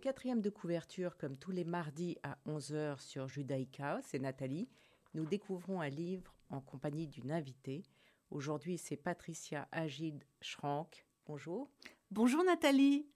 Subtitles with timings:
[0.00, 4.68] quatrième de couverture, comme tous les mardis à 11h sur Judaïka, c'est Nathalie.
[5.14, 7.84] Nous découvrons un livre en compagnie d'une invitée.
[8.30, 11.06] Aujourd'hui, c'est Patricia Agid Schrank.
[11.30, 11.70] Bonjour.
[12.10, 13.06] Bonjour Nathalie.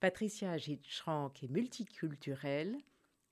[0.00, 2.76] Patricia Agid Schrank est multiculturelle.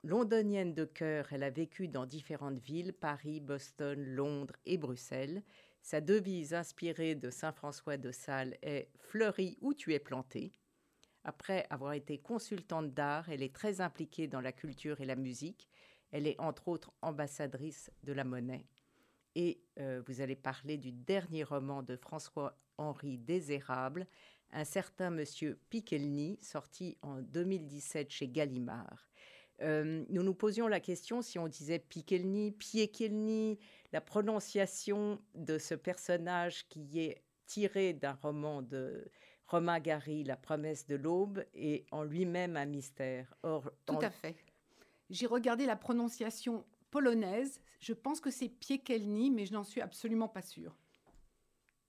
[0.01, 5.43] Londonienne de cœur, elle a vécu dans différentes villes, Paris, Boston, Londres et Bruxelles.
[5.81, 10.53] Sa devise inspirée de Saint François de Sales est Fleuris où tu es planté.
[11.25, 15.67] Après avoir été consultante d'art, elle est très impliquée dans la culture et la musique.
[16.11, 18.69] Elle est entre autres ambassadrice de la monnaie.
[19.35, 21.97] Et euh, vous allez parler du dernier roman de
[22.75, 24.07] François-Henri Désérable,
[24.51, 29.09] Un certain Monsieur Piquelny, sorti en 2017 chez Gallimard.
[29.61, 33.57] Euh, nous nous posions la question si on disait Piquelny, Piekelny,
[33.91, 39.09] la prononciation de ce personnage qui est tiré d'un roman de
[39.47, 43.33] Romain Gary, La promesse de l'aube, est en lui-même un mystère.
[43.43, 44.35] Or, Tout à fait.
[45.09, 47.61] J'ai regardé la prononciation polonaise.
[47.79, 50.75] Je pense que c'est Piekelny, mais je n'en suis absolument pas sûre.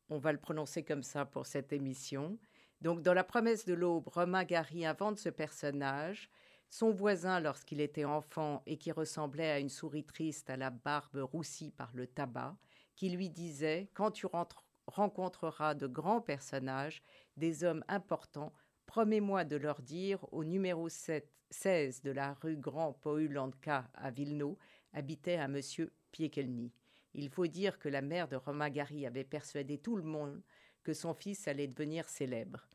[0.09, 2.39] On va le prononcer comme ça pour cette émission.
[2.81, 6.31] Donc, dans La promesse de l'aube, Romain Gary invente ce personnage.
[6.69, 11.17] Son voisin, lorsqu'il était enfant et qui ressemblait à une souris triste à la barbe
[11.17, 12.57] roussie par le tabac,
[12.95, 14.27] qui lui disait Quand tu
[14.87, 17.03] rencontreras de grands personnages,
[17.37, 18.53] des hommes importants,
[18.87, 24.57] promets-moi de leur dire au numéro 7, 16 de la rue Grand Poulanka à Villeneuve
[24.93, 26.73] habitait un monsieur Piekelny.
[27.17, 30.43] Il faut dire que la mère de Romain Gary avait persuadé tout le monde
[30.83, 32.69] que son fils allait devenir célèbre.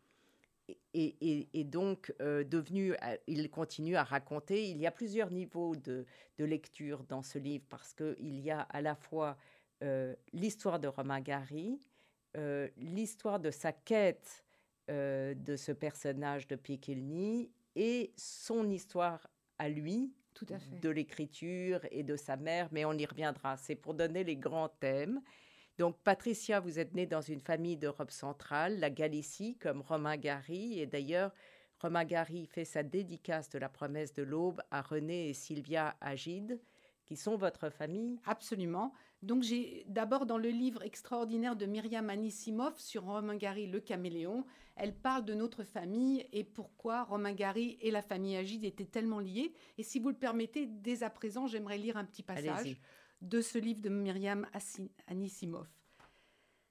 [0.94, 4.69] Et, donc, euh, devenu, euh, il continue à raconter.
[4.69, 6.06] Il y a plusieurs niveaux de,
[6.40, 9.38] lecture dans ce livre parce qu'il y a à la fois
[9.84, 11.80] euh, l'histoire de Romain Gary,
[12.78, 14.44] l'histoire de sa quête
[14.88, 19.28] de ce personnage de Piquelny et son histoire
[19.59, 20.80] à lui, Tout à fait.
[20.80, 23.58] de l'écriture et de sa mère, mais on y reviendra.
[23.58, 25.22] C'est pour donner les grands thèmes.
[25.78, 30.80] Donc, Patricia, vous êtes née dans une famille d'Europe centrale, la Galicie, comme Romain Gary.
[30.80, 31.31] Et d'ailleurs,
[31.81, 36.59] Romain Gary fait sa dédicace de la promesse de l'aube à René et Sylvia Agide,
[37.06, 38.94] qui sont votre famille Absolument.
[39.21, 44.45] Donc j'ai d'abord dans le livre extraordinaire de Myriam Anissimov sur Romain Gary le caméléon,
[44.75, 49.19] elle parle de notre famille et pourquoi Romain Gary et la famille Agide étaient tellement
[49.19, 49.53] liés.
[49.77, 52.81] Et si vous le permettez, dès à présent, j'aimerais lire un petit passage
[53.21, 54.47] de ce livre de Myriam
[55.07, 55.67] Anissimov.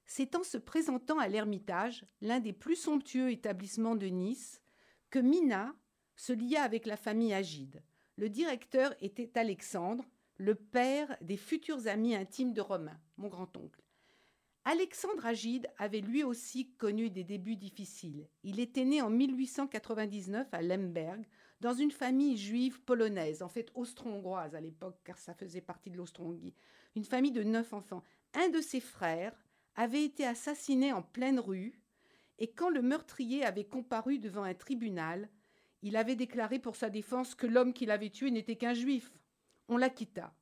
[0.06, 4.60] C'est en se présentant à l'Ermitage, l'un des plus somptueux établissements de Nice,
[5.10, 5.72] que Mina
[6.16, 7.80] se lia avec la famille Agide.
[8.16, 10.04] Le directeur était Alexandre,
[10.40, 13.82] le père des futurs amis intimes de Romain, mon grand-oncle.
[14.64, 18.26] Alexandre Agide avait lui aussi connu des débuts difficiles.
[18.42, 21.26] Il était né en 1899 à Lemberg,
[21.60, 25.98] dans une famille juive polonaise, en fait austro-hongroise à l'époque, car ça faisait partie de
[25.98, 26.54] l'Austro-Hongrie.
[26.96, 28.02] Une famille de neuf enfants.
[28.32, 29.36] Un de ses frères
[29.74, 31.82] avait été assassiné en pleine rue,
[32.38, 35.28] et quand le meurtrier avait comparu devant un tribunal,
[35.82, 39.12] il avait déclaré pour sa défense que l'homme qu'il avait tué n'était qu'un juif
[39.70, 40.34] on la quitta.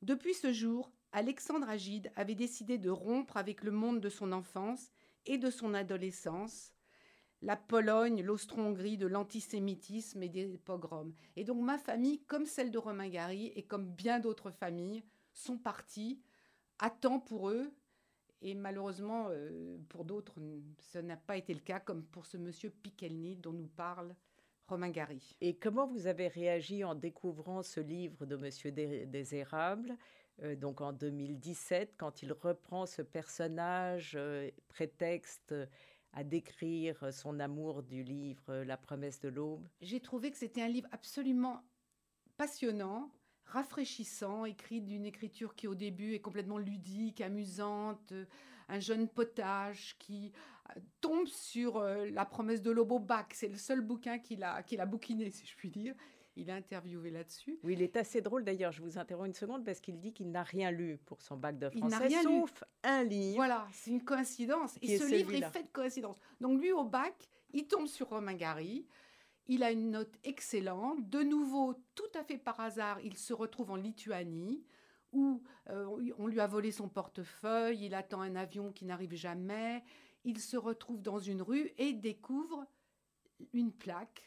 [0.00, 4.92] Depuis ce jour, Alexandre Agide avait décidé de rompre avec le monde de son enfance
[5.26, 6.72] et de son adolescence,
[7.42, 11.12] la Pologne, l'Austro-Hongrie, de l'antisémitisme et des pogroms.
[11.36, 15.02] Et donc ma famille, comme celle de Romain Gary et comme bien d'autres familles,
[15.34, 16.22] sont parties
[16.78, 17.74] à temps pour eux.
[18.40, 20.40] Et malheureusement, euh, pour d'autres,
[20.78, 24.14] ce n'a pas été le cas, comme pour ce monsieur Piquelny dont nous parle
[24.70, 25.36] Romain Gary.
[25.40, 29.96] Et comment vous avez réagi en découvrant ce livre de Monsieur Désérable,
[30.44, 35.52] euh, donc en 2017, quand il reprend ce personnage, euh, prétexte
[36.12, 39.66] à décrire son amour du livre La promesse de l'aube?
[39.80, 41.64] J'ai trouvé que c'était un livre absolument
[42.36, 43.10] passionnant,
[43.46, 48.12] rafraîchissant, écrit d'une écriture qui au début est complètement ludique, amusante,
[48.68, 50.59] un jeune potage qui euh,
[51.00, 53.32] tombe sur euh, la promesse de Lobo Bac.
[53.34, 55.94] C'est le seul bouquin qu'il a, qu'il a bouquiné, si je puis dire.
[56.36, 57.58] Il a interviewé là-dessus.
[57.64, 58.72] Oui, il est assez drôle d'ailleurs.
[58.72, 61.58] Je vous interromps une seconde parce qu'il dit qu'il n'a rien lu pour son bac
[61.58, 63.36] de français, il rien sauf un livre.
[63.36, 64.78] Voilà, c'est une coïncidence.
[64.80, 66.16] Et ce livre est fait de coïncidence.
[66.40, 68.86] Donc lui, au bac, il tombe sur Romain Gary.
[69.48, 71.10] Il a une note excellente.
[71.10, 74.64] De nouveau, tout à fait par hasard, il se retrouve en Lituanie
[75.12, 79.82] où euh, on lui a volé son portefeuille, il attend un avion qui n'arrive jamais,
[80.24, 82.66] il se retrouve dans une rue et découvre
[83.52, 84.22] une plaque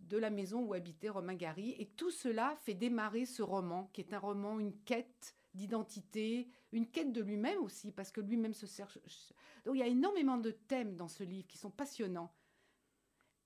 [0.00, 1.74] de la maison où habitait Romain Gary.
[1.78, 6.86] Et tout cela fait démarrer ce roman, qui est un roman, une quête d'identité, une
[6.86, 8.98] quête de lui-même aussi, parce que lui-même se cherche.
[9.64, 12.32] Donc il y a énormément de thèmes dans ce livre qui sont passionnants.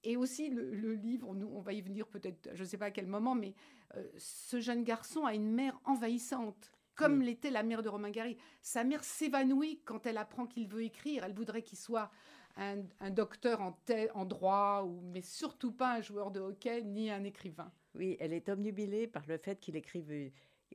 [0.02, 3.06] Et aussi le, livre, on, va y venir peut-être, je ne sais pas à quel
[3.06, 3.54] moment, mais
[3.96, 8.36] euh, ce jeune garçon a une mère envahissante, comme l'était la mère de Romain Gary.
[8.62, 11.24] Sa mère s'évanouit quand elle apprend qu'il veut écrire.
[11.24, 12.10] Elle voudrait qu'il soit
[12.56, 13.76] un, docteur en,
[14.14, 17.72] en droit, ou, mais surtout pas un joueur de hockey ni un écrivain.
[17.94, 20.10] Oui, elle est omnubilée par le fait qu'il écrive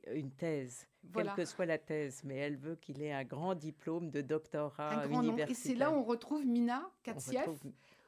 [0.06, 4.10] une thèse, quelle que soit la thèse, mais elle veut qu'il ait un grand diplôme
[4.10, 5.50] de doctorat universitaire.
[5.50, 7.58] Et c'est là où on retrouve Mina Katsiev,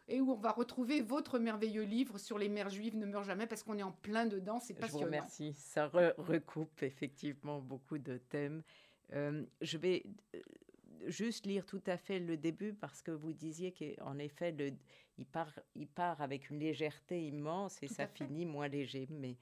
[0.08, 3.46] et où on va retrouver votre merveilleux livre sur les mères juives ne meurent jamais,
[3.46, 5.00] parce qu'on est en plein dedans, c'est passionnant.
[5.00, 8.62] Je vous remercie, ça recoupe effectivement beaucoup de thèmes.
[9.12, 10.04] Euh, je vais
[10.34, 10.40] euh,
[11.06, 14.72] juste lire tout à fait le début parce que vous disiez qu'en effet, le,
[15.19, 19.06] il, part, il part avec une légèreté immense et ça finit moins léger.
[19.10, 19.37] Mais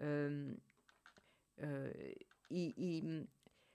[0.00, 0.52] euh,
[1.62, 1.92] euh,
[2.50, 3.26] il,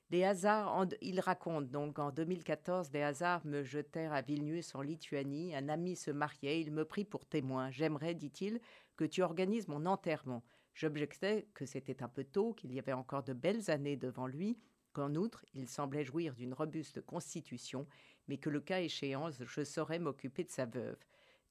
[0.10, 5.56] des hasards, il raconte donc en 2014, des hasards me jetèrent à Vilnius en Lituanie.
[5.56, 7.70] Un ami se mariait, il me prit pour témoin.
[7.70, 8.60] J'aimerais, dit-il,
[8.96, 10.44] que tu organises mon enterrement.
[10.74, 14.58] J'objectais que c'était un peu tôt, qu'il y avait encore de belles années devant lui,
[14.94, 17.86] qu'en outre, il semblait jouir d'une robuste constitution,
[18.28, 20.98] mais que le cas échéant, je saurais m'occuper de sa veuve.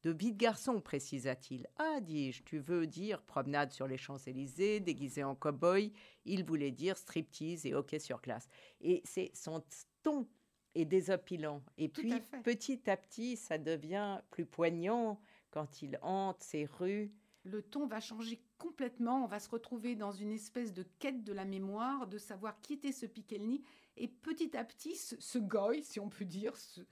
[0.05, 1.67] De vie de garçon, précisa-t-il.
[1.77, 5.93] Ah, dis-je, tu veux dire promenade sur les Champs-Élysées, déguisé en cow-boy
[6.25, 8.49] Il voulait dire striptease et hockey sur glace.
[8.81, 9.65] Et c'est son
[10.05, 10.29] ton
[10.77, 11.63] est désopilant.
[11.79, 12.13] Et puis,
[12.45, 17.13] petit à petit, ça devient plus poignant quand il hante ces rues.
[17.43, 19.25] Le ton va changer complètement.
[19.25, 22.75] On va se retrouver dans une espèce de quête de la mémoire, de savoir qui
[22.75, 23.65] était ce Pikelny.
[23.97, 26.83] Et petit à petit, ce, ce goy, si on peut dire, ce,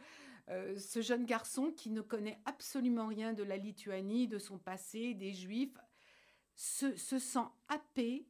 [0.49, 5.15] euh, ce jeune garçon qui ne connaît absolument rien de la Lituanie, de son passé,
[5.15, 5.77] des Juifs,
[6.55, 8.27] se, sent happé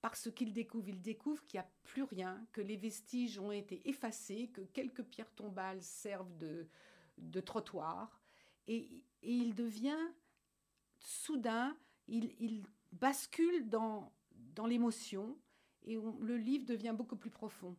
[0.00, 0.88] par ce qu'il découvre.
[0.88, 5.02] Il découvre qu'il n'y a plus rien, que les vestiges ont été effacés, que quelques
[5.02, 8.20] pierres tombales servent de, trottoir.
[8.68, 9.98] Et, il devient
[11.00, 11.76] soudain,
[12.06, 14.12] il, bascule dans
[14.66, 15.36] l'émotion
[15.86, 17.76] et le livre devient beaucoup plus profond.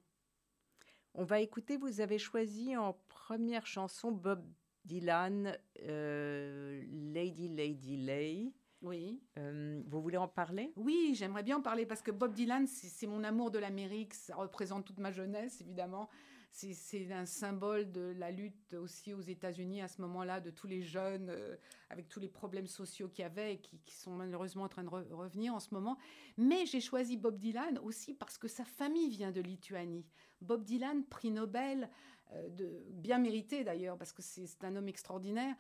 [1.19, 4.46] On va écouter, vous avez choisi en première chanson Bob
[4.86, 8.54] Dylan, euh, Lady Lady Lay.
[8.84, 9.19] Oui.
[9.40, 10.74] Euh, vous voulez en parler?
[10.75, 14.36] Oui, j'aimerais bien en parler parce que Bob Dylan, c'est mon amour de l'Amérique, ça
[14.36, 16.08] représente toute ma jeunesse, évidemment
[16.52, 20.81] c'est un symbole de la lutte aussi aux États-Unis à ce moment-là, de tous les
[20.81, 21.56] jeunes, euh,
[21.90, 24.90] avec tous les problèmes sociaux qu'il y avait et qui, sont malheureusement en train de
[24.90, 25.98] revenir en ce moment.
[26.38, 30.06] Mais j'ai choisi Bob Dylan aussi parce que sa famille vient de Lituanie.
[30.42, 31.89] Bob Dylan, prix Nobel,
[32.34, 32.50] euh,
[32.92, 35.56] bien mérité d'ailleurs, parce que c'est un homme extraordinaire,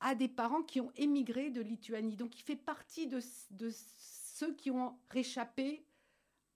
[0.00, 2.16] a des parents qui ont émigré de Lituanie.
[2.16, 3.20] Donc il fait partie de,
[3.50, 5.84] de ceux qui ont réchappé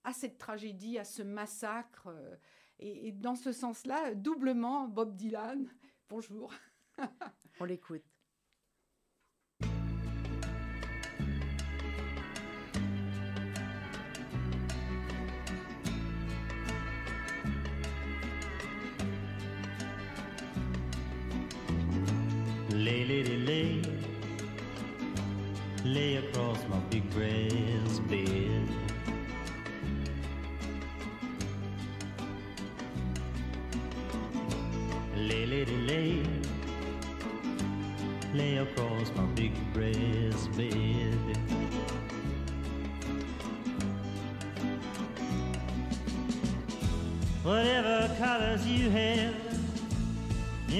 [0.03, 2.07] à cette tragédie, à ce massacre.
[2.07, 2.35] Euh,
[2.79, 5.67] et, dans ce sens-là, doublement, Bob Dylan,
[6.09, 6.53] bonjour.
[7.59, 8.03] On l'écoute.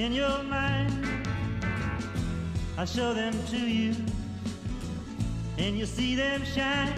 [0.04, 0.92] In your mind,
[2.76, 3.94] I show them to you,
[5.58, 6.94] and you see them shine.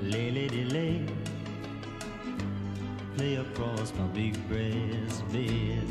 [0.00, 1.04] Lay, lady, lay
[3.18, 5.82] lay across my big breast bed.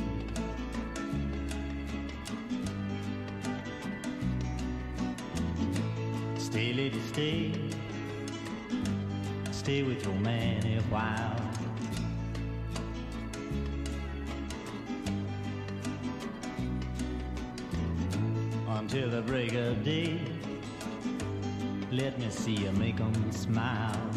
[6.38, 7.54] Stay, lady, stay.
[9.52, 11.47] Stay with your man a while.
[23.48, 24.12] Smile.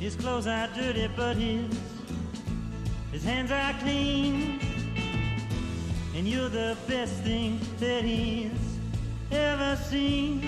[0.00, 1.74] His clothes are dirty, but his
[3.12, 4.60] his hands are clean.
[6.14, 8.50] And you're the best thing that he's
[9.30, 10.42] ever seen.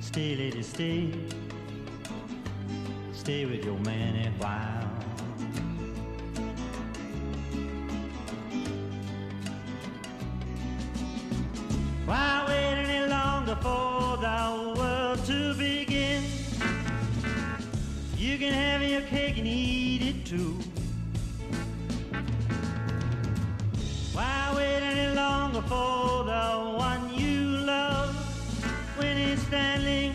[0.00, 1.12] Stay, lady, stay.
[3.12, 4.93] stay with your man a while.
[12.14, 16.22] Why wait any longer for the world to begin?
[18.16, 20.56] You can have your cake and eat it too.
[24.12, 26.44] Why wait any longer for the
[26.76, 28.14] one you love
[28.96, 30.12] when he's standing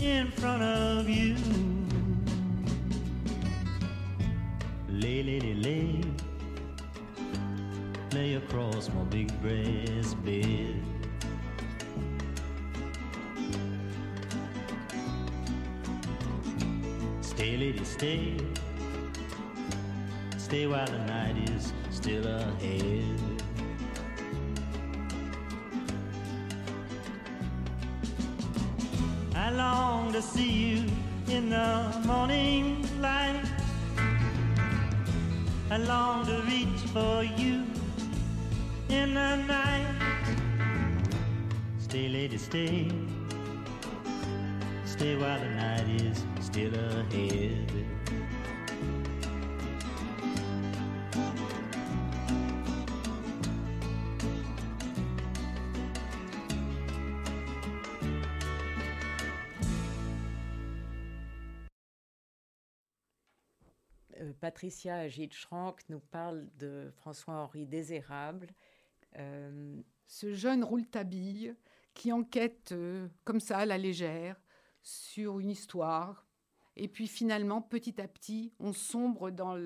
[0.00, 1.36] in front of you?
[4.88, 5.97] Lay, lay, lay, lay,
[8.18, 10.74] lay across my big breast bed.
[17.20, 18.36] Stay, lady, stay.
[20.36, 23.20] Stay while the night is still ahead.
[29.36, 30.78] I long to see you
[31.28, 32.64] in the morning
[33.00, 33.44] light.
[35.70, 37.77] I long to reach for you
[38.88, 39.86] in the night.
[41.78, 42.90] Stay, lady, stay.
[44.84, 47.72] Stay while the night is still ahead.
[64.20, 68.48] Euh, Patricia Gilles-Schrank nous parle de François-Henri Désérable.
[69.16, 71.54] Euh, Ce jeune rouletabille
[71.94, 74.40] qui enquête euh, comme ça à la légère
[74.82, 76.26] sur une histoire.
[76.76, 79.56] Et puis finalement, petit à petit, on sombre dans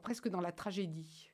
[0.00, 1.30] presque dans la tragédie.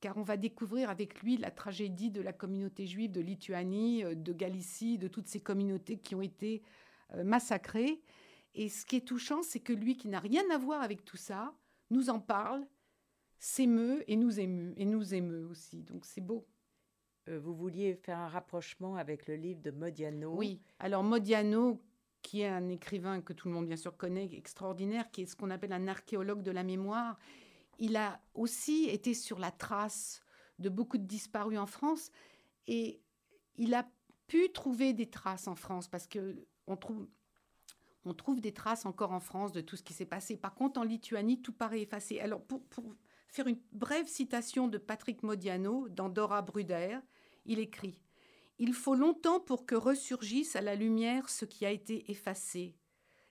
[0.00, 4.14] Car on va découvrir avec lui la tragédie de la communauté juive de Lituanie, euh,
[4.14, 6.62] de Galicie, de toutes ces communautés qui ont été
[7.22, 8.02] massacrées.
[8.54, 11.16] Et ce qui est touchant, c'est que lui, qui n'a rien à voir avec tout
[11.16, 11.54] ça,
[11.90, 12.66] nous en parle,
[13.38, 15.82] s'émeut et nous émeut, et nous émeut aussi.
[15.82, 16.46] Donc c'est beau.
[17.28, 20.34] Euh, vous vouliez faire un rapprochement avec le livre de Modiano.
[20.34, 20.60] Oui.
[20.78, 21.80] Alors Modiano,
[22.22, 25.36] qui est un écrivain que tout le monde bien sûr connaît, extraordinaire, qui est ce
[25.36, 27.18] qu'on appelle un archéologue de la mémoire,
[27.78, 30.22] il a aussi été sur la trace
[30.58, 32.10] de beaucoup de disparus en France
[32.66, 33.00] et
[33.56, 33.86] il a
[34.26, 36.76] pu trouver des traces en France parce que on
[38.14, 40.36] trouve des traces encore en France de tout ce qui s'est passé.
[40.36, 42.20] Par contre, en Lituanie, tout paraît effacé.
[42.20, 42.94] Alors, pour, pour
[43.36, 47.00] faire une brève citation de Patrick Modiano dans Dora Bruder,
[47.44, 48.00] il écrit
[48.58, 52.78] Il faut longtemps pour que ressurgisse à la lumière ce qui a été effacé.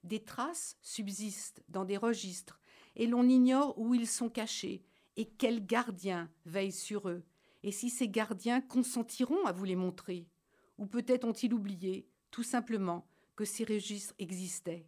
[0.04, 2.62] Des traces subsistent dans des registres,
[2.96, 4.86] et l'on ignore où ils sont cachés,
[5.18, 7.24] et quels gardiens veillent sur eux,
[7.64, 10.30] et si ces gardiens consentiront à vous les montrer?
[10.78, 14.88] Ou peut-être ont-ils oublié, tout simplement, que ces registres existaient?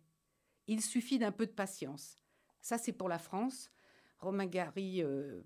[0.67, 2.19] Il suffit d'un peu de patience.
[2.61, 3.71] Ça, c'est pour la France.
[4.19, 5.41] Romain Gary euh,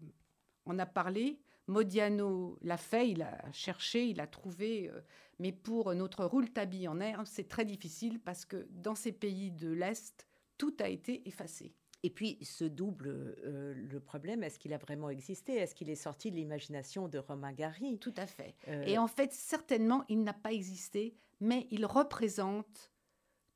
[0.66, 1.40] en a parlé.
[1.68, 4.90] Modiano l'a fait, il a cherché, il a trouvé.
[4.90, 5.02] euh,
[5.40, 9.72] mais pour notre rouletabille en air, c'est très difficile parce que dans ces pays de
[9.72, 11.74] l'Est, tout a été effacé.
[12.04, 15.54] Et puis, ce double, euh, le problème, est-ce qu'il a vraiment existé?
[15.54, 18.56] Est-ce qu'il est sorti de l'imagination de Romain Gary Tout à fait.
[18.68, 22.92] Euh, Et en fait, certainement, il n'a pas existé, mais il représente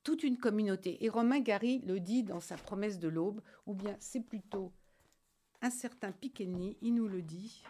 [0.04, 1.04] toute une communauté.
[1.04, 4.72] Et Romain Gary le dit dans sa promesse de l'aube, ou bien c'est plutôt
[5.66, 7.64] un certain Piqueny, il nous le dit.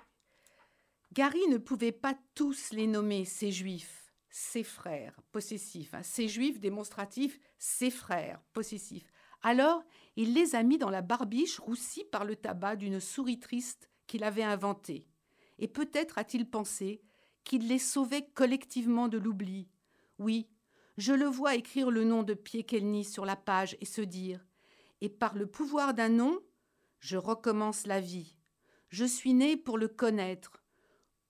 [1.14, 6.60] Gary ne pouvait pas tous les nommer ses juifs, ses frères possessifs, hein, ses juifs
[6.60, 9.10] démonstratifs, ses frères possessifs.
[9.40, 9.82] Alors,
[10.14, 14.24] il les a mis dans la barbiche roussie par le tabac d'une souris triste qu'il
[14.24, 15.08] avait inventée.
[15.58, 17.00] Et peut-être a-t-il pensé
[17.44, 19.70] qu'il les sauvait collectivement de l'oubli.
[20.18, 20.50] Oui,
[20.98, 24.46] je le vois écrire le nom de Piekelny sur la page et se dire
[25.00, 26.38] Et par le pouvoir d'un nom,
[27.00, 28.36] je recommence la vie.
[28.88, 30.64] Je suis né pour le connaître,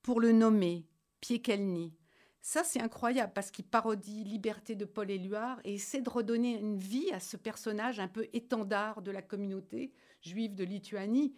[0.02, 0.86] pour le nommer,
[1.20, 1.96] Piekelny.
[2.40, 6.76] Ça, c'est incroyable parce qu'il parodie Liberté de Paul Éluard et essaie de redonner une
[6.76, 9.92] vie à ce personnage un peu étendard de la communauté
[10.22, 11.34] juive de Lituanie.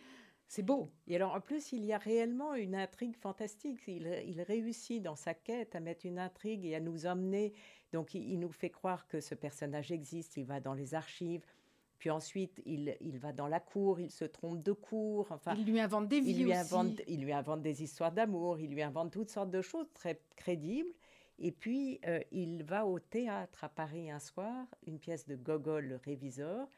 [0.49, 0.93] C'est beau.
[1.07, 3.81] Et alors, en plus, il y a réellement une intrigue fantastique.
[3.87, 7.55] Il, réussit dans sa quête à mettre une intrigue et à nous emmener.
[7.93, 10.37] Donc, il nous fait croire que ce personnage existe.
[10.37, 11.45] Il va dans les archives.
[11.99, 14.01] Puis ensuite, il, il va dans la cour.
[14.01, 15.27] Il se trompe de cour.
[15.31, 16.55] Enfin, il lui invente des vies il lui, aussi.
[16.59, 18.61] invente, il lui invente des histoires d'amour.
[18.61, 20.93] Il lui invente toutes sortes de choses très crédibles.
[21.41, 25.85] Et puis, euh, il va au théâtre à Paris un soir, une pièce de Gogol,
[25.87, 26.69] le réviseur,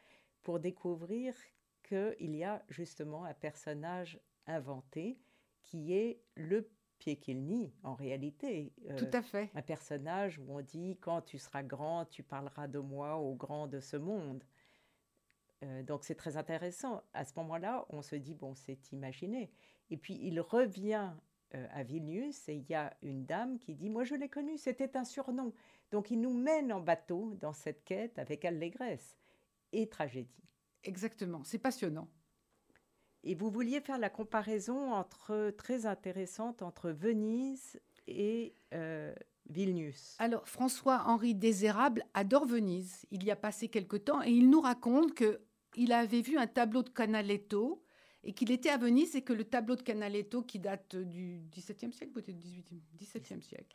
[0.42, 1.34] pour découvrir
[1.82, 5.18] qu'il y a justement un personnage inventé
[5.62, 8.74] qui est le Piekelny, en réalité.
[8.90, 9.50] Euh, Tout à fait.
[9.54, 13.66] Un personnage où on dit quand tu seras grand, tu parleras de moi aux grands
[13.66, 14.44] de ce monde.
[15.62, 17.02] Euh, donc c'est très intéressant.
[17.12, 19.50] À ce moment-là, on se dit, bon, c'est imaginé.
[19.90, 21.10] Et puis il revient
[21.54, 24.56] euh, à Vilnius et il y a une dame qui dit, moi je l'ai connu,
[24.56, 25.52] c'était un surnom.
[25.90, 29.18] Donc il nous mène en bateau dans cette quête avec allégresse
[29.72, 30.44] et tragédie.
[30.84, 32.08] Exactement, c'est passionnant.
[33.22, 39.14] Et vous vouliez faire la comparaison entre, très intéressante entre Venise et euh,
[39.50, 40.16] Vilnius.
[40.18, 43.04] Alors, François-Henri Désérable adore Venise.
[43.10, 45.40] Il y a passé quelque temps et il nous raconte que
[45.76, 47.82] il avait vu un tableau de Canaletto
[48.22, 51.92] et qu'il était à Venise et que le tableau de Canaletto, qui date du XVIIe
[51.92, 52.62] siècle, peut-être du
[52.98, 53.74] XVIIe siècle,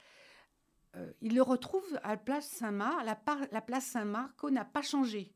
[0.98, 3.04] euh, il le retrouve à la place Saint-Marc.
[3.06, 3.20] La,
[3.52, 5.34] la, place Saint-Marco n'a pas changé.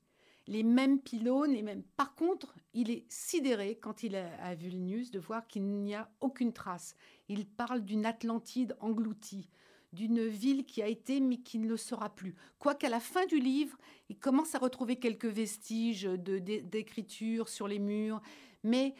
[0.48, 1.84] Les mêmes pylônes, et même.
[1.96, 6.10] Par contre, il est sidéré quand il est à Vilnius de voir qu'il n'y a
[6.22, 6.96] aucune trace.
[7.28, 9.50] Il parle d'une Atlantide engloutie,
[9.93, 12.36] d'une ville qui a été mais qui ne le sera plus.
[12.60, 13.77] Quoiqu'à la fin du livre,
[14.10, 18.22] il commence à retrouver quelques vestiges d'écriture sur les murs,
[18.63, 18.96] mais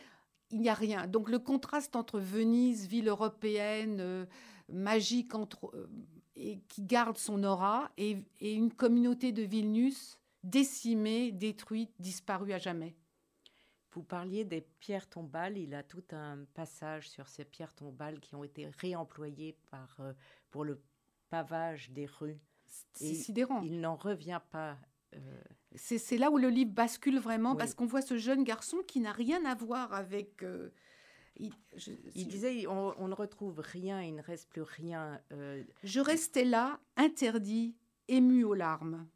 [0.51, 1.08] il n'y a rien.
[1.08, 4.25] Donc le contraste entre Venise, ville européenne, euh,
[4.67, 5.89] magique, entre, euh,
[6.36, 12.96] et qui garde son aura, et, une communauté de Vilnius décimée, détruite, disparue à jamais.
[13.91, 15.58] Vous parliez des pierres tombales.
[15.58, 20.13] Il a tout un passage sur ces pierres tombales qui ont été réemployées par, euh,
[20.51, 20.82] pour le
[21.29, 22.39] pavage des rues.
[22.94, 23.62] C'est sidérant.
[23.62, 24.77] Il n'en revient pas.
[25.15, 25.41] Euh,
[25.75, 29.12] c'est là où le livre bascule vraiment, parce qu'on voit ce jeune garçon qui n'a
[29.12, 30.44] rien à voir avec...
[30.44, 30.72] Euh,
[31.38, 35.22] il, disait, on, ne retrouve rien, il ne reste plus rien.
[35.84, 37.77] Je restais là, interdit,
[38.10, 39.08] ému aux larmes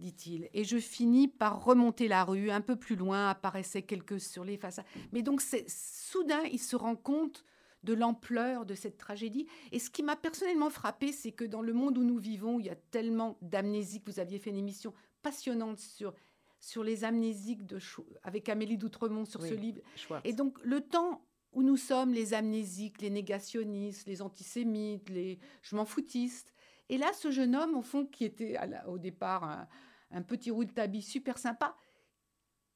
[0.00, 0.48] dit-il.
[0.52, 2.50] Et je finis par remonter la rue.
[2.50, 4.86] Un peu plus loin apparaissaient quelques sur les façades.
[5.12, 7.44] Mais donc, soudain, il se rend compte
[7.82, 9.46] de l'ampleur de cette tragédie.
[9.72, 12.66] Et ce qui m'a personnellement frappé, c'est que dans le monde où nous vivons, il
[12.66, 14.04] y a tellement d'amnésiques.
[14.06, 16.14] Vous aviez fait une émission passionnante sur,
[16.58, 17.78] sur les amnésiques de,
[18.22, 19.80] avec Amélie d'Outremont sur ce livre.
[20.24, 25.74] Et donc, le temps où nous sommes, les amnésiques, les négationnistes, les antisémites, les je
[25.74, 26.52] m'en foutistes.
[26.88, 29.68] Et là, ce jeune homme, au fond, qui était au départ un,
[30.10, 31.76] un petit rouletabille super sympa.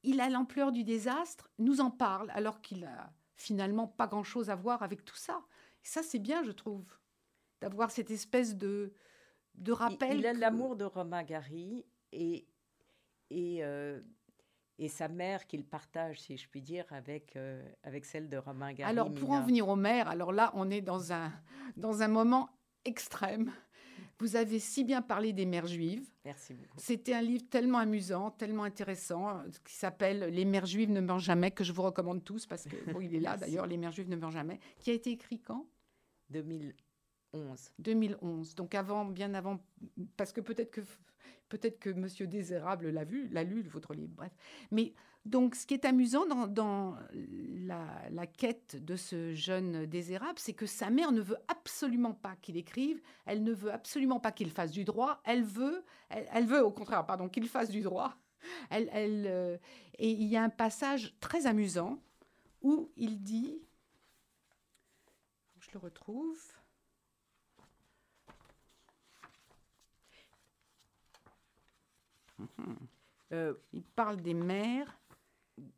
[0.03, 4.55] Il a l'ampleur du désastre, nous en parle, alors qu'il a finalement pas grand-chose à
[4.55, 5.41] voir avec tout ça.
[5.83, 6.85] Et ça, c'est bien, je trouve,
[7.61, 8.93] d'avoir cette espèce de,
[9.55, 10.19] de rappel.
[10.19, 12.47] Il, a l'amour de Romain Gary et,
[13.29, 14.01] et, euh,
[14.77, 18.73] et sa mère qu'il partage, si je puis dire, avec, euh, avec celle de Romain
[18.73, 18.89] Gary.
[18.89, 21.31] Alors, pour en venir aux mères, alors là, on est dans un,
[21.77, 22.49] dans un moment
[22.85, 23.51] extrême.
[24.19, 26.09] Vous avez si bien parlé des mères juives.
[26.23, 26.77] Merci beaucoup.
[26.77, 31.51] C'était un livre tellement amusant, tellement intéressant, qui s'appelle Les mères juives ne meurent jamais,
[31.51, 34.09] que je vous recommande tous, parce que bon, il est là d'ailleurs, Les mères juives
[34.09, 35.65] ne meurent jamais, qui a été écrit quand?
[36.29, 37.71] 2011.
[37.79, 38.55] 2011.
[38.55, 39.59] Donc avant, bien avant,
[40.15, 40.81] parce que peut-être que
[41.49, 44.13] peut-être que Monsieur Désérable l'a vu, l'a lu votre livre.
[44.15, 44.31] Bref,
[44.71, 44.93] mais
[45.25, 50.91] donc, ce qui est amusant dans, la, quête de ce jeune désérable, c'est que sa
[50.91, 54.83] mère ne veut absolument pas qu'il écrive, elle ne veut absolument pas qu'il fasse du
[54.83, 58.15] droit, elle veut, elle, veut au contraire, pardon, qu'il fasse du droit.
[58.71, 59.57] Euh,
[59.97, 61.99] et il y a un passage très amusant
[62.61, 63.59] où il dit,
[65.59, 66.39] je le retrouve.
[73.31, 74.99] Euh, il parle des mères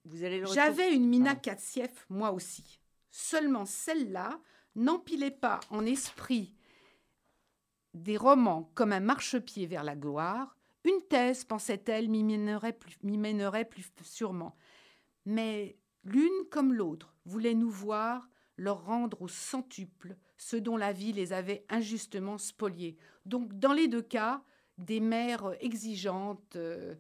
[0.06, 2.80] j'avais une Mina Katsiev, moi aussi.
[3.12, 4.39] Seulement celle-là
[4.76, 6.54] n'empilait pas en esprit
[7.93, 10.56] des romans comme un marchepied vers la gloire.
[10.84, 14.56] Une thèse, pensait-elle, m'y mènerait, plus, mènerait plus sûrement.
[15.26, 21.13] Mais l'une comme l'autre voulait nous voir leur rendre au centuple ce dont la vie
[21.13, 22.98] les avait injustement spoliés.
[23.26, 24.43] Donc, dans les deux cas,
[24.77, 26.95] des mères exigeantes euh,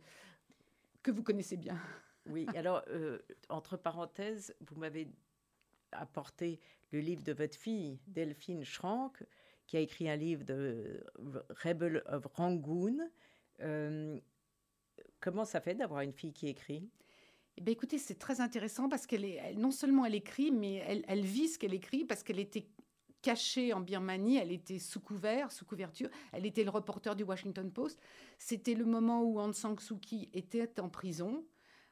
[1.03, 1.79] que vous connaissez bien.
[2.25, 5.07] Oui, alors, euh, entre parenthèses, vous m'avez
[5.91, 6.59] apporté
[6.91, 9.23] le livre de votre fille, Delphine Schrank,
[9.65, 11.03] qui a écrit un livre de
[11.63, 13.09] Rebel of Rangoon.
[13.61, 14.19] Euh,
[15.19, 16.89] comment ça fait d'avoir une fille qui écrit?
[17.57, 21.03] Eh bien, écoutez, c'est très intéressant parce qu'elle est, non seulement elle écrit, mais elle,
[21.07, 22.67] elle vit ce qu'elle écrit parce qu'elle était
[23.21, 27.71] cachée en Birmanie, elle était sous couvert, sous couverture, elle était le reporter du Washington
[27.71, 27.99] Post.
[28.37, 31.43] C'était le moment où Aung San Suu Kyi était en prison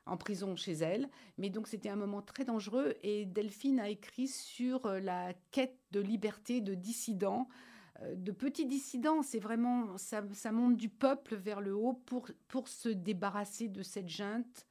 [0.05, 1.09] en prison chez elle.
[1.38, 5.77] Mais donc c'était un moment très dangereux et Delphine a écrit sur euh, la quête
[5.91, 7.47] de liberté de dissidents,
[8.01, 9.21] euh, de petits dissidents.
[9.21, 14.09] C'est vraiment, ça, monte du peuple vers le haut pour, pour se débarrasser de cette
[14.09, 14.65] junte.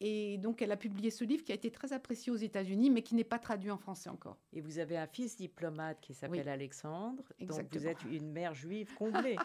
[0.00, 3.02] Et donc, elle a publié ce livre qui a été très apprécié aux États-Unis, mais
[3.02, 4.36] qui n'est pas traduit en français encore.
[4.52, 7.16] Et vous avez un fils diplomate qui s'appelle Alexandre.
[7.16, 7.80] Donc, Exactement.
[7.80, 9.36] vous êtes une mère juive comblée,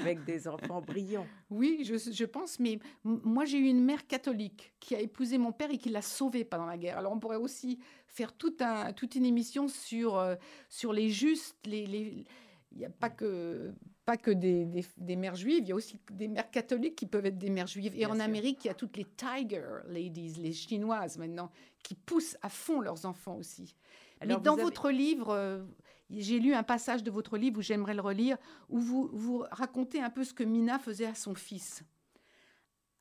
[0.00, 1.26] avec des enfants brillants.
[1.50, 5.52] Oui, je, je pense, mais moi j'ai eu une mère catholique qui a épousé mon
[5.52, 6.98] père et qui l'a sauvé pendant la guerre.
[6.98, 10.36] Alors on pourrait aussi faire un, toute une émission sur, euh,
[10.68, 12.24] sur les justes, les, les-
[12.72, 13.72] il n'y a pas que,
[14.06, 17.06] pas que des, des- des mères juives, il y a aussi des mères catholiques qui
[17.06, 17.92] peuvent être des mères juives.
[17.94, 18.22] Et Bien en sûr.
[18.22, 21.50] Amérique, il y a toutes les tiger ladies, les chinoises maintenant,
[21.82, 23.74] qui poussent à fond leurs enfants aussi.
[24.20, 25.62] Alors, Mais dans avez- votre livre, euh,
[26.08, 28.38] j'ai lu un passage de votre livre où j'aimerais le relire,
[28.68, 31.82] où vous, vous racontez un peu ce que Mina faisait à son fils.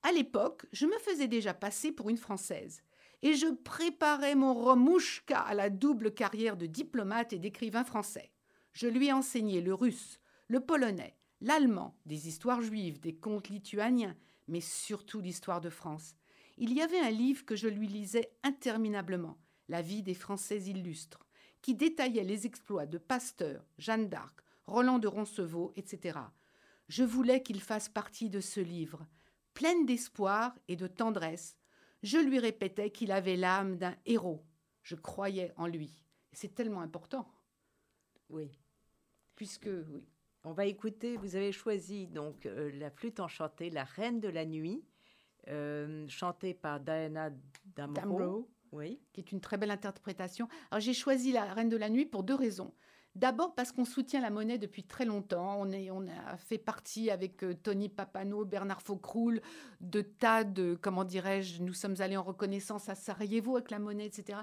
[0.03, 2.81] À l'époque, je me faisais déjà passer pour une Française
[3.21, 8.31] et je préparais mon Romouchka à la double carrière de diplomate et d'écrivain français.
[8.73, 14.15] Je lui ai enseigné le russe, le polonais, l'allemand, des histoires juives, des contes lituaniens,
[14.47, 16.15] mais surtout l'histoire de France.
[16.57, 21.25] Il y avait un livre que je lui lisais interminablement, La vie des Français illustres,
[21.61, 26.19] qui détaillait les exploits de Pasteur, Jeanne d'Arc, Roland de Roncevaux, etc.
[26.87, 29.07] Je voulais qu'il fasse partie de ce livre,
[29.55, 31.57] pleine d'espoir et de tendresse.
[32.03, 34.45] Je lui répétais qu'il avait l'âme d'un héros.
[34.83, 36.05] Je croyais en lui.
[36.31, 37.27] C'est tellement important,
[38.29, 38.51] Oui.
[39.35, 40.07] puisque oui.
[40.47, 44.45] On va écouter, vous avez choisi donc euh, la flûte enchantée, La Reine de la
[44.45, 44.83] Nuit,
[45.47, 47.31] euh, chantée par Diana
[47.75, 47.95] Damro.
[47.95, 48.49] Damro.
[48.71, 48.99] Oui.
[49.11, 50.47] qui est une très belle interprétation.
[50.69, 52.73] Alors j'ai choisi La Reine de la Nuit pour deux raisons.
[53.15, 55.55] D'abord parce qu'on soutient la monnaie depuis très longtemps.
[55.59, 59.41] On, est, on a fait partie avec euh, Tony Papano, Bernard Faucroul,
[59.81, 64.05] de tas de, comment dirais-je, nous sommes allés en reconnaissance à Sarajevo avec la monnaie,
[64.05, 64.39] etc.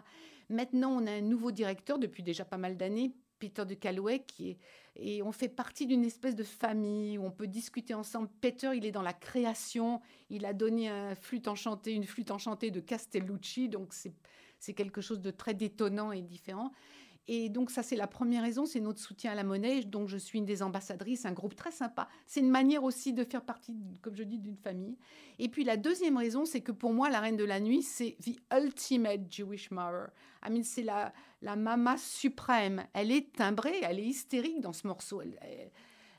[0.48, 4.50] Maintenant, on a un nouveau directeur depuis déjà pas mal d'années, Peter de Calloway, qui
[4.50, 4.58] est,
[4.94, 8.28] et on fait partie d'une espèce de famille où on peut discuter ensemble.
[8.40, 10.00] Peter, il est dans la création.
[10.30, 15.20] Il a donné un flûte enchantée, une flûte enchantée de Castellucci, donc c'est quelque chose
[15.20, 16.70] de très détonnant et différent.
[17.28, 19.82] Et donc ça, c'est la première raison, c'est notre soutien à la monnaie.
[19.84, 22.08] Donc je suis une des ambassadrices, un groupe très sympa.
[22.26, 24.98] C'est une manière aussi de faire partie, comme je dis, d'une famille.
[25.38, 28.16] Et puis la deuxième raison, c'est que pour moi, la Reine de la Nuit, c'est
[28.24, 30.08] the ultimate Jewish mother.
[30.44, 32.84] I mean, c'est la, la mama suprême.
[32.92, 35.22] Elle est timbrée, elle est hystérique dans ce morceau.
[35.22, 35.38] Elle,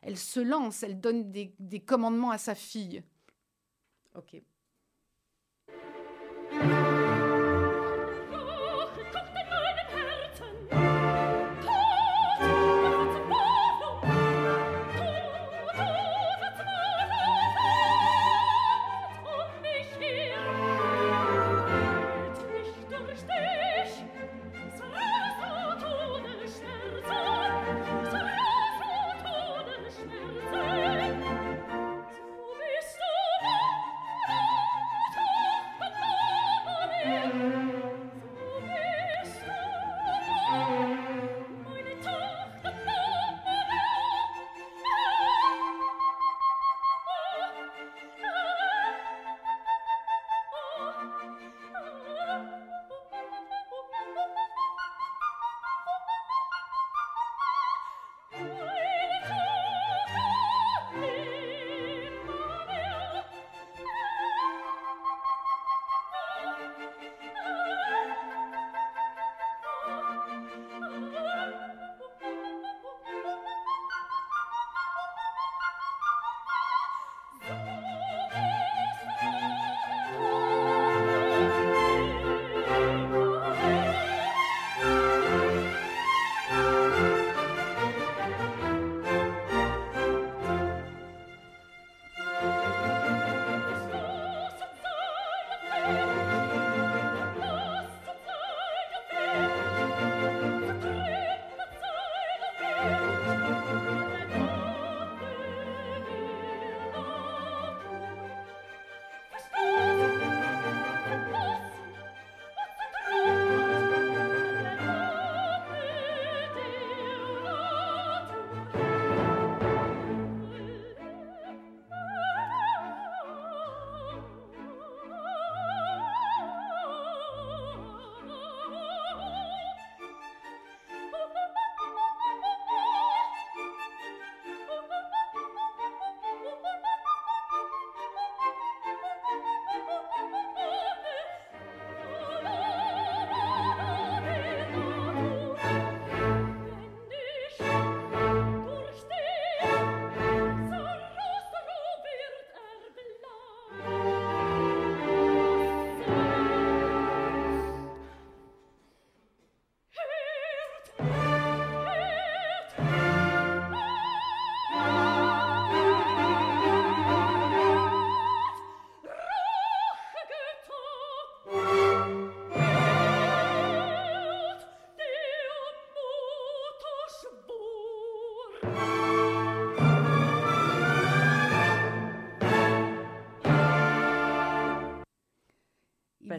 [0.02, 3.04] elle, se lance, elle donne des, des commandements à sa fille.
[4.16, 4.42] Ok.
[70.46, 71.10] Oh.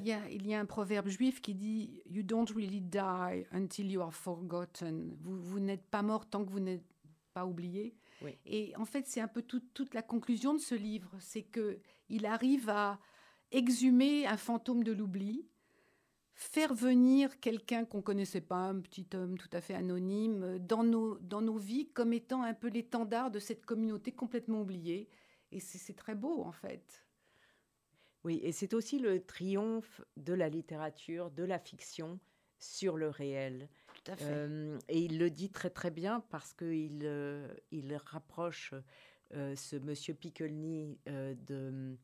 [0.04, 3.46] Il y, a, il y a un proverbe juif qui dit You don't really die
[3.52, 5.16] until you are forgotten.
[5.22, 6.84] Vous, vous n'êtes pas mort tant que vous n'êtes
[7.32, 7.96] pas oublié.
[8.20, 8.36] Oui.
[8.44, 11.10] Et en fait, c'est un peu tout- toute la conclusion de ce livre.
[11.20, 11.78] C'est que
[12.10, 13.00] il arrive à
[13.50, 15.48] exhumer un fantôme de l'oubli,
[16.34, 21.18] faire venir quelqu'un qu'on connaissait pas, un petit homme tout à fait anonyme, dans nos,
[21.20, 25.08] dans nos vies comme étant un peu l'étendard de cette communauté complètement oubliée.
[25.50, 27.03] Et c'est très beau, en fait.
[28.24, 32.18] Oui, et c'est aussi le triomphe de la littérature, de la fiction
[32.58, 33.68] sur le réel.
[33.94, 34.24] Tout à fait.
[34.28, 38.72] Euh, et il le dit très très bien parce qu'il euh, il rapproche
[39.34, 41.96] euh, ce monsieur Piccolini euh, de,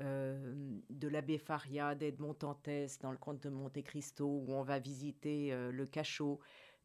[0.00, 0.54] euh,
[0.90, 5.54] de l'abbé Faria, d'Edmond Dantès dans le conte de Monte Cristo où on va visiter
[5.72, 6.40] le cachot.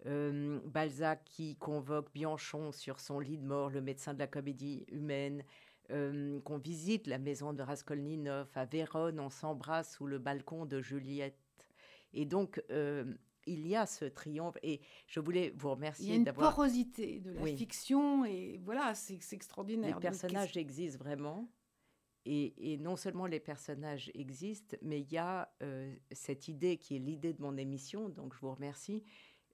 [0.06, 5.44] Balzac qui convoque Bianchon sur son lit de mort, le médecin de la comédie humaine.
[5.90, 10.82] Euh, qu'on visite la maison de Raskolnikov à Vérone, on s'embrasse sous le balcon de
[10.82, 11.38] Juliette.
[12.14, 13.14] Et donc, euh,
[13.46, 14.58] il y a ce triomphe.
[14.64, 16.54] Et je voulais vous Il y a remercier une d'avoir.
[16.54, 17.56] porosité de la Oui.
[17.56, 19.88] fiction et voilà, c'est extraordinaire.
[19.88, 21.48] Les Donc, personnages existent vraiment.
[22.26, 26.98] Et, et non seulement les personnages existent, mais il y a euh, cette idée qui
[26.98, 29.02] est l'idée de mon émission, donc je vous remercie,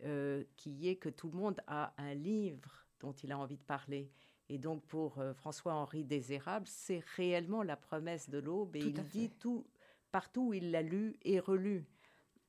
[0.03, 3.63] euh, qui est que tout le monde a un livre dont il a envie de
[3.63, 4.09] parler.
[4.53, 8.75] Et donc pour euh, François-Henri Désérable, c'est réellement la promesse de l'aube.
[8.75, 9.33] Et Tout il dit fait.
[9.39, 9.65] tout,
[10.11, 11.87] partout où il l'a lu et relu.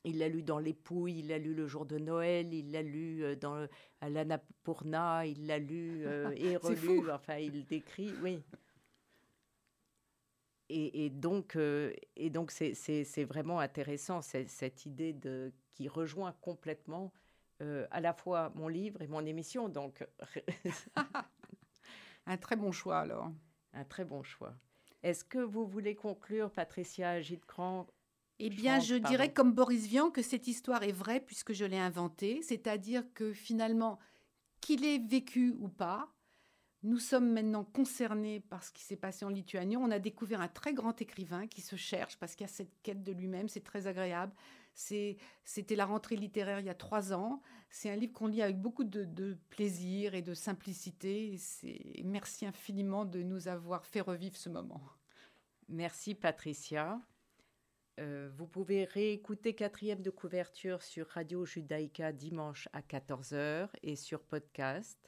[0.04, 2.82] Il l'a lu dans Les Pouilles, il l'a lu le jour de Noël, il l'a
[2.82, 3.66] lu euh, dans
[4.02, 6.76] à l'Annapurna, il l'a lu euh, et relu.
[6.76, 7.06] fou.
[7.10, 8.42] Enfin, il décrit, oui.
[10.70, 17.12] Et, et donc, euh, et donc c'est, vraiment intéressant cette idée de qui rejoint complètement
[17.62, 19.68] euh, à la fois mon livre et mon émission.
[19.68, 20.04] Donc,
[22.26, 23.30] Un très bon choix alors.
[23.72, 24.54] un très bon choix.
[25.02, 27.86] Est-ce que vous voulez conclure, Patricia Gitcran?
[28.38, 29.08] Eh bien, je pardon.
[29.08, 33.32] dirais comme Boris Vian que cette histoire est vraie puisque je l'ai inventée, c'est-à-dire que
[33.32, 33.98] finalement,
[34.60, 36.08] qu'il ait vécu ou pas,
[36.82, 39.76] nous sommes maintenant concernés par ce qui s'est passé en Lituanie.
[39.76, 42.72] On a découvert un très grand écrivain qui se cherche parce qu'il y a cette
[42.82, 44.32] quête de lui-même, c'est très agréable.
[44.74, 47.40] C'était la rentrée littéraire il y a trois ans.
[47.70, 51.36] C'est un livre qu'on lit avec beaucoup de, plaisir et de simplicité.
[51.62, 54.82] Et Merci infiniment de nous avoir fait revivre ce moment.
[55.68, 57.00] Merci, Patricia.
[58.00, 64.20] Euh, vous pouvez réécouter quatrième de couverture sur Radio Judaïka dimanche à 14h et sur
[64.20, 64.98] podcast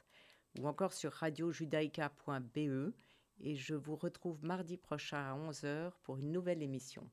[0.57, 2.93] ou encore sur radiojudaïka.be.
[3.39, 7.07] Et je vous retrouve mardi prochain à 11h pour une nouvelle émission.